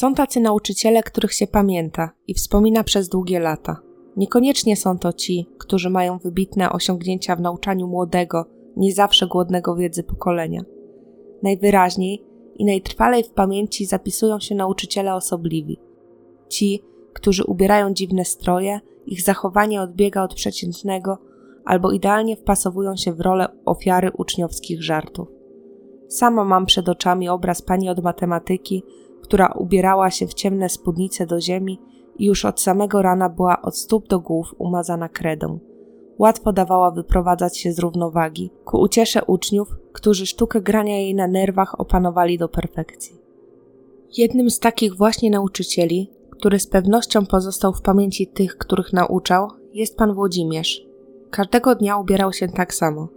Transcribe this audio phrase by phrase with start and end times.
[0.00, 3.76] Są tacy nauczyciele, których się pamięta i wspomina przez długie lata.
[4.16, 10.02] Niekoniecznie są to ci, którzy mają wybitne osiągnięcia w nauczaniu młodego, nie zawsze głodnego wiedzy
[10.02, 10.62] pokolenia.
[11.42, 12.24] Najwyraźniej
[12.56, 15.78] i najtrwalej w pamięci zapisują się nauczyciele osobliwi.
[16.48, 21.18] Ci, którzy ubierają dziwne stroje, ich zachowanie odbiega od przeciętnego
[21.64, 25.28] albo idealnie wpasowują się w rolę ofiary uczniowskich żartów.
[26.08, 28.82] Sama mam przed oczami obraz pani od matematyki,
[29.22, 31.80] która ubierała się w ciemne spódnice do ziemi
[32.18, 35.58] i już od samego rana była od stóp do głów umazana kredą.
[36.18, 41.80] Łatwo dawała wyprowadzać się z równowagi, ku uciesze uczniów, którzy sztukę grania jej na nerwach
[41.80, 43.16] opanowali do perfekcji.
[44.16, 49.96] Jednym z takich właśnie nauczycieli, który z pewnością pozostał w pamięci tych, których nauczał, jest
[49.96, 50.86] pan Włodzimierz.
[51.30, 53.08] Każdego dnia ubierał się tak samo.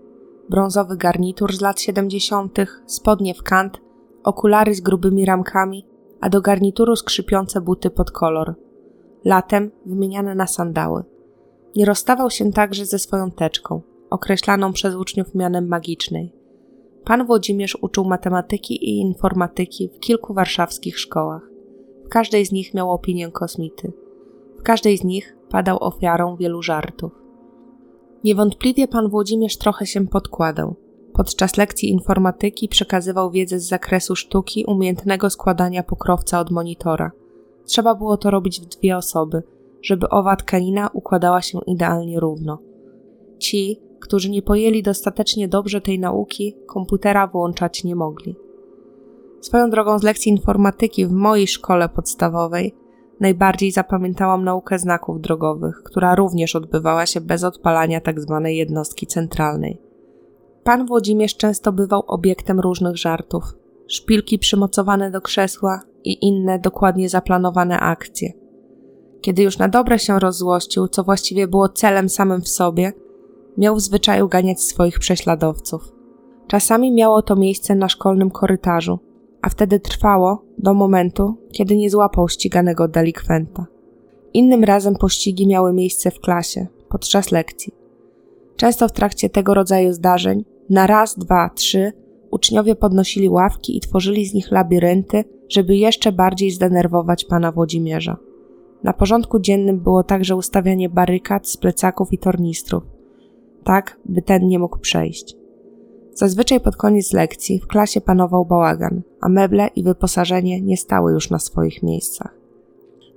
[0.49, 3.81] Brązowy garnitur z lat 70., spodnie w kant,
[4.23, 5.85] okulary z grubymi ramkami,
[6.21, 8.55] a do garnituru skrzypiące buty pod kolor.
[9.25, 11.03] Latem wymieniane na sandały.
[11.75, 16.33] Nie rozstawał się także ze swoją teczką, określaną przez uczniów mianem magicznej.
[17.05, 21.49] Pan Włodzimierz uczył matematyki i informatyki w kilku warszawskich szkołach.
[22.05, 23.93] W każdej z nich miał opinię kosmity.
[24.59, 27.11] W każdej z nich padał ofiarą wielu żartów.
[28.23, 30.75] Niewątpliwie pan Włodzimierz trochę się podkładał.
[31.13, 37.11] Podczas lekcji informatyki przekazywał wiedzę z zakresu sztuki umiejętnego składania pokrowca od monitora.
[37.65, 39.43] Trzeba było to robić w dwie osoby,
[39.81, 42.59] żeby owa tkanina układała się idealnie równo.
[43.39, 48.35] Ci, którzy nie pojęli dostatecznie dobrze tej nauki, komputera włączać nie mogli.
[49.41, 52.75] Swoją drogą z lekcji informatyki w mojej szkole podstawowej
[53.19, 58.39] najbardziej zapamiętałam naukę znaków drogowych, która również odbywała się bez odpalania tzw.
[58.43, 59.90] Tak jednostki centralnej.
[60.63, 63.43] Pan Włodzimierz często bywał obiektem różnych żartów.
[63.87, 68.33] Szpilki przymocowane do krzesła i inne dokładnie zaplanowane akcje.
[69.21, 72.93] Kiedy już na dobre się rozzłościł, co właściwie było celem samym w sobie,
[73.57, 75.91] miał w zwyczaju ganiać swoich prześladowców.
[76.47, 78.99] Czasami miało to miejsce na szkolnym korytarzu,
[79.41, 83.65] a wtedy trwało do momentu, kiedy nie złapał ściganego delikwenta.
[84.33, 87.73] Innym razem pościgi miały miejsce w klasie, podczas lekcji.
[88.55, 91.91] Często w trakcie tego rodzaju zdarzeń, na raz, dwa, trzy,
[92.31, 98.17] uczniowie podnosili ławki i tworzyli z nich labirynty, żeby jeszcze bardziej zdenerwować pana Włodzimierza.
[98.83, 102.83] Na porządku dziennym było także ustawianie barykad z plecaków i tornistrów,
[103.63, 105.37] tak by ten nie mógł przejść.
[106.13, 111.29] Zazwyczaj pod koniec lekcji w klasie panował bałagan, a meble i wyposażenie nie stały już
[111.29, 112.37] na swoich miejscach.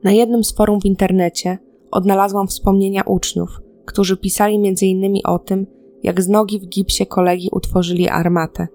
[0.03, 1.59] Na jednym z forum w internecie
[1.91, 5.19] odnalazłam wspomnienia uczniów, którzy pisali m.in.
[5.25, 5.67] o tym,
[6.05, 8.69] jak z nogi w gipsie kolegi utworzyli armatę.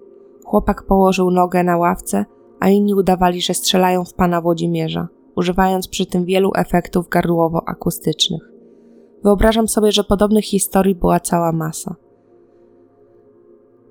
[0.46, 2.26] Chłopak położył nogę na ławce,
[2.60, 8.42] a inni udawali, że strzelają w pana Włodzimierza, używając przy tym wielu efektów gardłowo-akustycznych.
[9.24, 11.96] Wyobrażam sobie, że podobnych historii była cała masa.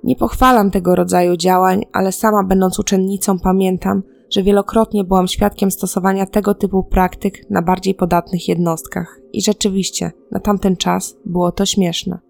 [0.05, 6.27] Nie pochwalam tego rodzaju działań, ale sama będąc uczennicą pamiętam, że wielokrotnie byłam świadkiem stosowania
[6.27, 12.28] tego typu praktyk na bardziej podatnych jednostkach i rzeczywiście na tamten czas było to śmieszne.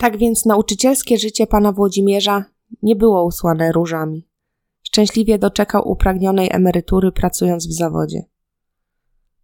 [0.00, 2.44] Tak więc nauczycielskie życie pana Włodzimierza
[2.82, 4.28] nie było usłane różami.
[4.82, 8.24] Szczęśliwie doczekał upragnionej emerytury pracując w zawodzie.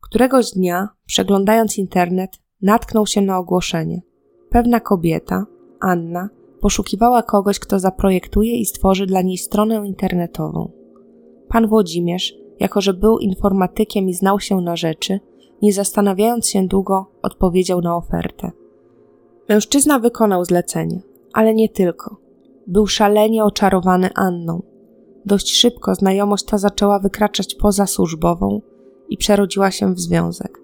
[0.01, 4.03] Któregoś dnia, przeglądając internet, natknął się na ogłoszenie.
[4.51, 5.47] Pewna kobieta,
[5.81, 6.29] Anna,
[6.61, 10.73] poszukiwała kogoś, kto zaprojektuje i stworzy dla niej stronę internetową.
[11.49, 15.21] Pan Włodzimierz, jako że był informatykiem i znał się na rzeczy,
[15.63, 18.66] nie zastanawiając się długo, odpowiedział na ofertę.
[19.49, 21.01] Mężczyzna wykonał zlecenie,
[21.33, 22.17] ale nie tylko.
[22.67, 24.63] Był szalenie oczarowany Anną.
[25.25, 28.61] Dość szybko znajomość ta zaczęła wykraczać poza służbową
[29.09, 30.59] i przerodziła się w związek.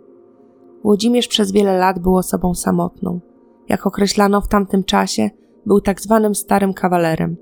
[0.83, 3.21] Włodzimierz przez wiele lat był osobą samotną.
[3.69, 5.31] Jak określano w tamtym czasie,
[5.67, 7.37] był tak zwanym starym kawalerem.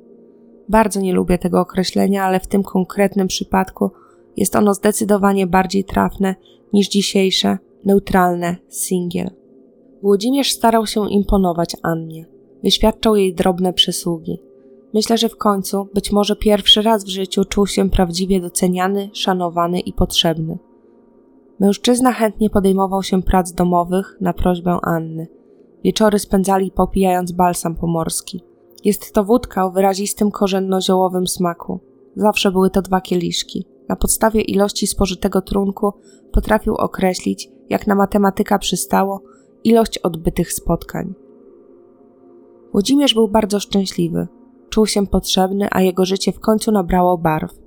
[0.69, 3.91] Bardzo nie lubię tego określenia, ale w tym konkretnym przypadku
[4.37, 6.35] jest ono zdecydowanie bardziej trafne
[6.73, 9.40] niż dzisiejsze, neutralne singiel.
[10.03, 12.27] Włodzimierz starał się imponować Annie.
[12.63, 14.39] Wyświadczał jej drobne przysługi.
[14.95, 19.81] Myślę, że w końcu, być może pierwszy raz w życiu, czuł się prawdziwie doceniany, szanowany
[19.81, 20.59] i potrzebny.
[21.61, 25.29] Mężczyzna chętnie podejmował się prac domowych na prośbę Anny.
[25.85, 28.45] Wieczory spędzali popijając balsam pomorski.
[28.85, 31.81] Jest to wódka o wyrazistym korzenno-ziołowym smaku.
[32.17, 33.67] Zawsze były to dwa kieliszki.
[33.89, 35.93] Na podstawie ilości spożytego trunku
[36.33, 39.23] potrafił określić, jak na matematyka przystało,
[39.65, 41.15] ilość odbytych spotkań.
[42.73, 44.29] Włodzimierz był bardzo szczęśliwy.
[44.69, 47.59] Czuł się potrzebny, a jego życie w końcu nabrało barw.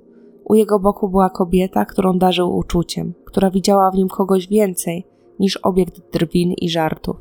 [0.44, 5.06] U jego boku była kobieta, którą darzył uczuciem, która widziała w nim kogoś więcej
[5.38, 7.16] niż obiekt drwin i żartów.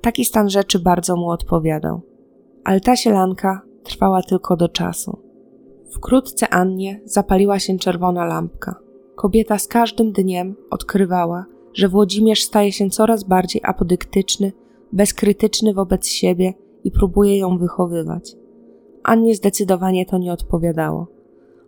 [0.00, 2.00] Taki stan rzeczy bardzo mu odpowiadał.
[2.64, 5.18] Ale ta sielanka trwała tylko do czasu.
[5.90, 8.74] Wkrótce Annie zapaliła się czerwona lampka.
[9.14, 11.44] Kobieta z każdym dniem odkrywała,
[11.74, 14.52] że Włodzimierz staje się coraz bardziej apodyktyczny,
[14.92, 18.36] bezkrytyczny wobec siebie i próbuje ją wychowywać.
[19.02, 21.06] Annie zdecydowanie to nie odpowiadało.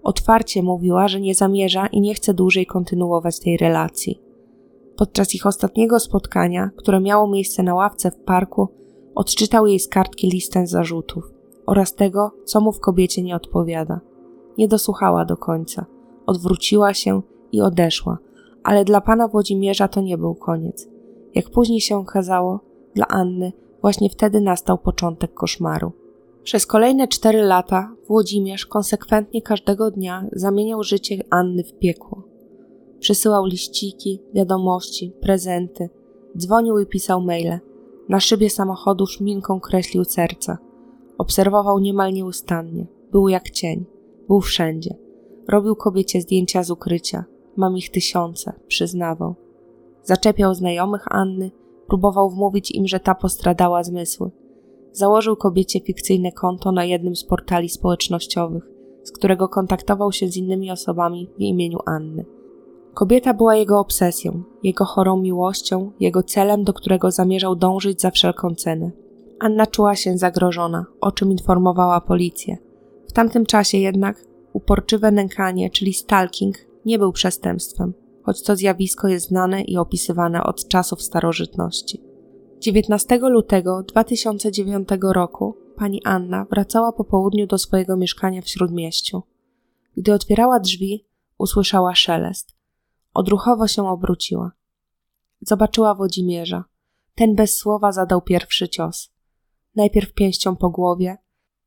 [0.03, 4.21] Otwarcie mówiła, że nie zamierza i nie chce dłużej kontynuować tej relacji.
[4.97, 8.69] Podczas ich ostatniego spotkania, które miało miejsce na ławce w parku,
[9.15, 11.25] odczytał jej z kartki listę zarzutów
[11.67, 14.01] oraz tego, co mu w kobiecie nie odpowiada.
[14.59, 15.87] Nie dosłuchała do końca.
[16.27, 17.23] Odwróciła się
[17.53, 18.19] i odeszła,
[18.65, 20.89] ale dla pana Włodzimierza to nie był koniec.
[21.35, 22.61] Jak później się okazało,
[22.95, 25.93] dla Anny właśnie wtedy nastał początek koszmaru.
[26.43, 32.23] Przez kolejne cztery lata Włodzimierz konsekwentnie każdego dnia zamieniał życie Anny w piekło.
[33.01, 35.91] Przysyłał liściki, wiadomości, prezenty,
[36.37, 37.59] dzwonił i pisał maile.
[38.09, 40.59] Na szybie samochodu szminką kreślił serca.
[41.19, 42.87] Obserwował niemal nieustannie.
[43.13, 43.85] Był jak cień.
[44.29, 44.95] Był wszędzie.
[45.49, 47.25] Robił kobiecie zdjęcia z ukrycia.
[47.57, 49.35] Mam ich tysiące, przyznawał.
[50.03, 51.51] Zaczepiał znajomych Anny,
[51.87, 54.31] próbował wmówić im, że ta postradała zmysły.
[54.93, 58.69] Założył kobiecie fikcyjne konto na jednym z portali społecznościowych,
[59.03, 62.25] z którego kontaktował się z innymi osobami w imieniu Anny.
[62.95, 68.55] Kobieta była jego obsesją, jego chorą miłością, jego celem, do którego zamierzał dążyć za wszelką
[68.55, 68.91] cenę.
[69.41, 72.57] Anna czuła się zagrożona, o czym informowała policję.
[73.09, 79.29] W tamtym czasie jednak uporczywe nękanie, czyli stalking, nie był przestępstwem, choć to zjawisko jest
[79.29, 82.03] znane i opisywane od czasów starożytności.
[82.61, 89.23] 19 lutego 2009 roku pani Anna wracała po południu do swojego mieszkania w śródmieściu.
[89.97, 91.07] Gdy otwierała drzwi,
[91.39, 92.55] usłyszała szelest.
[93.15, 94.53] Odruchowo się obróciła.
[95.41, 96.65] Zobaczyła Włodzimierza.
[97.15, 99.13] Ten bez słowa zadał pierwszy cios.
[99.77, 101.19] Najpierw pięścią po głowie,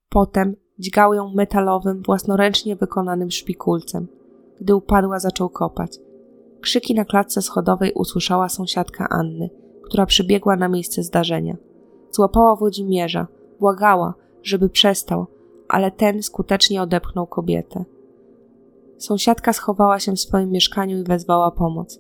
[0.10, 4.08] potem dźgał ją metalowym, własnoręcznie wykonanym szpikulcem.
[4.62, 6.00] Gdy upadła, zaczął kopać.
[6.62, 9.50] Krzyki na klatce schodowej usłyszała sąsiadka Anny,
[9.84, 11.58] która przybiegła na miejsce zdarzenia.
[12.12, 13.28] Złapała Włodzimierza,
[13.60, 14.14] błagała,
[14.44, 15.26] żeby przestał,
[15.68, 17.86] ale ten skutecznie odepchnął kobietę.
[18.98, 22.00] Sąsiadka schowała się w swoim mieszkaniu i wezwała pomoc.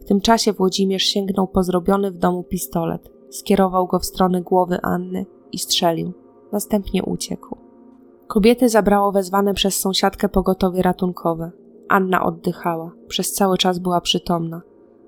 [0.00, 4.78] W tym czasie Włodzimierz sięgnął po zrobiony w domu pistolet, skierował go w stronę głowy
[4.82, 6.12] Anny i strzelił.
[6.52, 7.56] Następnie uciekł.
[8.26, 11.50] Kobiety zabrało wezwane przez sąsiadkę pogotowie ratunkowe.
[11.88, 14.62] Anna oddychała, przez cały czas była przytomna.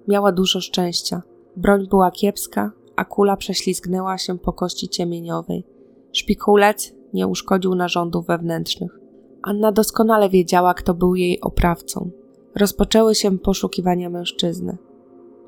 [0.09, 1.23] Miała dużo szczęścia.
[1.57, 5.65] Broń była kiepska, a kula prześlizgnęła się po kości ciemieniowej.
[6.13, 8.99] Szpikulec nie uszkodził narządów wewnętrznych.
[9.43, 12.11] Anna doskonale wiedziała, kto był jej oprawcą.
[12.55, 14.79] Rozpoczęły się poszukiwania mężczyzny.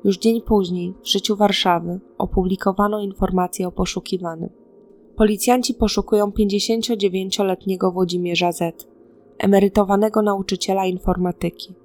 [0.03, 4.49] Już dzień później, w życiu Warszawy, opublikowano informację o poszukiwanym.
[5.15, 8.87] Policjanci poszukują 59-letniego Włodzimierza Z,
[9.39, 11.75] emerytowanego nauczyciela informatyki.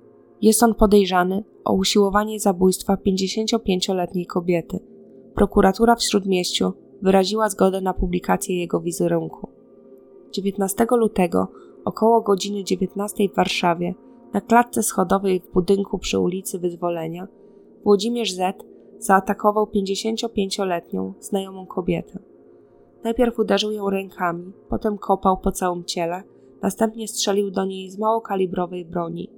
[0.42, 4.78] Jest on podejrzany o usiłowanie zabójstwa 55-letniej kobiety.
[5.34, 6.72] Prokuratura w Śródmieściu
[7.02, 9.48] wyraziła zgodę na publikację jego wizerunku.
[10.32, 11.48] 19 lutego
[11.84, 13.94] około godziny 19 w Warszawie
[14.32, 17.28] na klatce schodowej w budynku przy ulicy Wyzwolenia
[17.84, 18.64] Włodzimierz Z
[18.98, 22.18] zaatakował 55-letnią znajomą kobietę.
[23.04, 26.22] Najpierw uderzył ją rękami, potem kopał po całym ciele,
[26.64, 29.30] następnie strzelił do niej z małokalibrowej broni.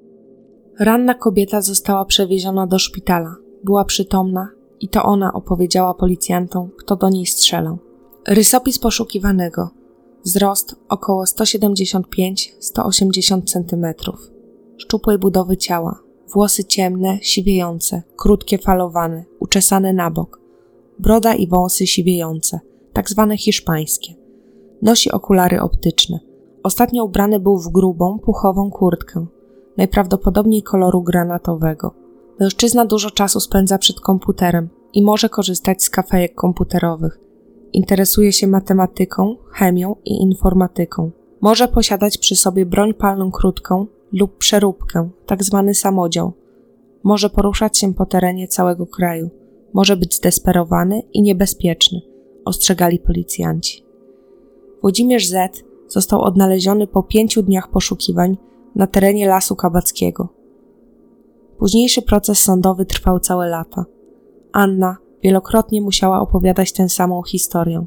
[0.79, 3.37] Ranna kobieta została przewieziona do szpitala.
[3.65, 4.49] Była przytomna
[4.81, 7.79] i to ona opowiedziała policjantom, kto do niej strzelał.
[8.29, 9.71] Rysopis poszukiwanego.
[10.25, 13.87] Wzrost około 175-180 cm.
[14.77, 15.99] Szczupłej budowy ciała.
[16.33, 20.41] Włosy ciemne, siwiejące, krótkie falowane, uczesane na bok.
[20.99, 22.61] Broda i wąsy siwiejące,
[22.93, 24.15] tak zwane hiszpańskie.
[24.83, 26.36] Nosi okulary optyczne.
[26.67, 29.27] Ostatnio ubrany był w grubą, puchową kurtkę,
[29.77, 31.95] najprawdopodobniej koloru granatowego.
[32.41, 37.21] Mężczyzna dużo czasu spędza przed komputerem i może korzystać z kafejek komputerowych.
[37.73, 41.11] Interesuje się matematyką, chemią i informatyką.
[41.41, 46.33] Może posiadać przy sobie broń palną krótką lub przeróbkę, tak zwany samodział.
[47.03, 49.31] Może poruszać się po terenie całego kraju.
[49.73, 52.01] Może być zdesperowany i niebezpieczny,
[52.45, 53.85] ostrzegali policjanci.
[54.83, 58.37] Włodzimierz Z został odnaleziony po pięciu dniach poszukiwań
[58.75, 60.29] na terenie Lasu Kabackiego.
[61.59, 63.85] Późniejszy proces sądowy trwał całe lata.
[64.53, 67.85] Anna wielokrotnie musiała opowiadać tę samą historię.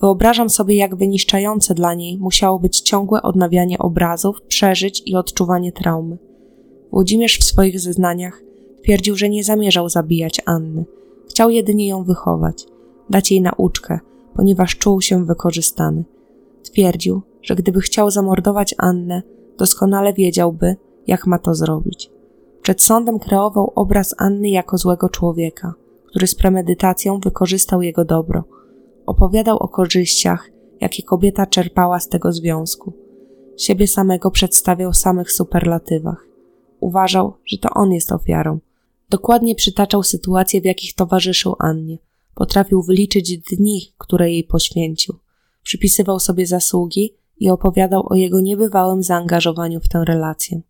[0.00, 6.18] Wyobrażam sobie, jak wyniszczające dla niej musiało być ciągłe odnawianie obrazów, przeżyć i odczuwanie traumy.
[6.92, 8.42] Włodzimierz w swoich zeznaniach
[8.82, 10.84] twierdził, że nie zamierzał zabijać Anny.
[11.30, 12.66] Chciał jedynie ją wychować,
[13.10, 13.98] dać jej nauczkę,
[14.34, 16.04] ponieważ czuł się wykorzystany.
[16.70, 19.22] Twierdził, że gdyby chciał zamordować Annę,
[19.58, 22.10] doskonale wiedziałby, jak ma to zrobić.
[22.62, 25.74] Przed sądem kreował obraz Anny jako złego człowieka,
[26.06, 28.44] który z premedytacją wykorzystał jego dobro.
[29.06, 32.92] Opowiadał o korzyściach, jakie kobieta czerpała z tego związku.
[33.56, 36.26] Siebie samego przedstawiał w samych superlatywach.
[36.80, 38.58] Uważał, że to on jest ofiarą.
[39.10, 41.98] Dokładnie przytaczał sytuacje, w jakich towarzyszył Annie.
[42.34, 45.14] Potrafił wyliczyć dni, które jej poświęcił.
[45.66, 50.60] Przypisywał sobie zasługi i opowiadał o jego niebywałym zaangażowaniu w tę relację.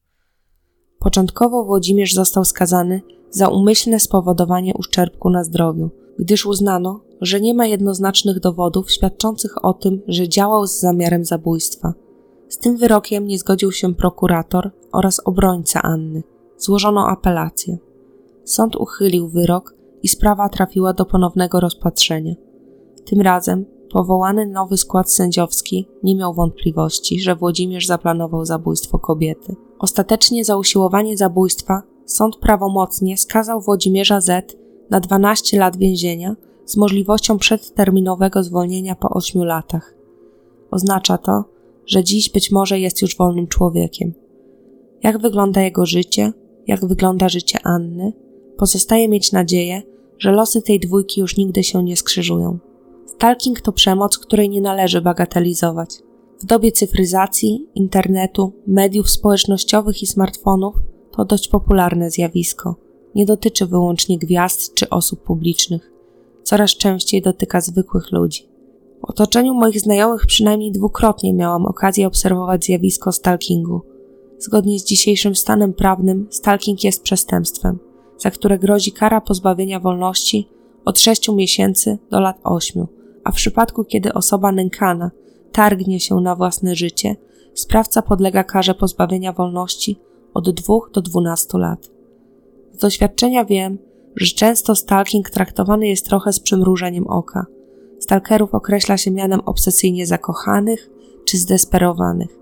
[0.98, 7.66] Początkowo Włodzimierz został skazany za umyślne spowodowanie uszczerbku na zdrowiu, gdyż uznano, że nie ma
[7.66, 11.94] jednoznacznych dowodów świadczących o tym, że działał z zamiarem zabójstwa.
[12.48, 16.22] Z tym wyrokiem nie zgodził się prokurator oraz obrońca Anny.
[16.58, 17.78] Złożono apelację.
[18.44, 22.34] Sąd uchylił wyrok i sprawa trafiła do ponownego rozpatrzenia.
[23.04, 29.56] Tym razem powołany nowy skład sędziowski nie miał wątpliwości, że Włodzimierz zaplanował zabójstwo kobiety.
[29.78, 34.56] Ostatecznie za usiłowanie zabójstwa sąd prawomocnie skazał Włodzimierza Z
[34.90, 39.94] na 12 lat więzienia z możliwością przedterminowego zwolnienia po 8 latach.
[40.70, 41.44] Oznacza to,
[41.86, 44.14] że dziś być może jest już wolnym człowiekiem.
[45.02, 46.32] Jak wygląda jego życie,
[46.66, 48.12] jak wygląda życie Anny,
[48.56, 49.82] pozostaje mieć nadzieję,
[50.18, 52.58] że losy tej dwójki już nigdy się nie skrzyżują.
[53.06, 56.02] Stalking to przemoc, której nie należy bagatelizować.
[56.40, 60.74] W dobie cyfryzacji, internetu, mediów społecznościowych i smartfonów
[61.16, 62.76] to dość popularne zjawisko.
[63.14, 65.92] Nie dotyczy wyłącznie gwiazd czy osób publicznych.
[66.42, 68.48] Coraz częściej dotyka zwykłych ludzi.
[69.00, 73.80] W otoczeniu moich znajomych przynajmniej dwukrotnie miałam okazję obserwować zjawisko stalkingu.
[74.38, 77.78] Zgodnie z dzisiejszym stanem prawnym, stalking jest przestępstwem,
[78.18, 80.48] za które grozi kara pozbawienia wolności
[80.86, 82.86] od 6 miesięcy do lat 8,
[83.24, 85.10] a w przypadku, kiedy osoba nękana
[85.52, 87.16] targnie się na własne życie,
[87.54, 90.00] sprawca podlega karze pozbawienia wolności
[90.34, 91.90] od 2 do 12 lat.
[92.72, 93.78] Z doświadczenia wiem,
[94.16, 97.46] że często stalking traktowany jest trochę z przymrużeniem oka.
[97.98, 100.90] Stalkerów określa się mianem obsesyjnie zakochanych
[101.24, 102.38] czy zdesperowanych.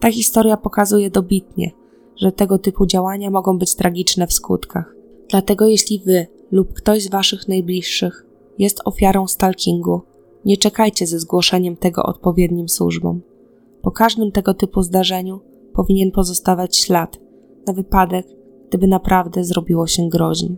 [0.00, 1.70] Ta historia pokazuje dobitnie,
[2.16, 4.94] że tego typu działania mogą być tragiczne w skutkach.
[5.30, 8.26] Dlatego jeśli wy lub ktoś z waszych najbliższych
[8.58, 10.00] jest ofiarą stalkingu,
[10.44, 13.20] nie czekajcie ze zgłoszeniem tego odpowiednim służbom.
[13.82, 15.40] Po każdym tego typu zdarzeniu
[15.72, 17.18] powinien pozostawać ślad,
[17.66, 18.26] na wypadek,
[18.68, 20.56] gdyby naprawdę zrobiło się groźnie.